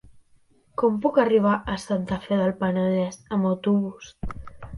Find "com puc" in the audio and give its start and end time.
0.81-1.19